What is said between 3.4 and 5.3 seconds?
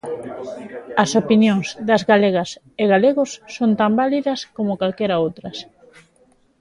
son tan válidas como calquera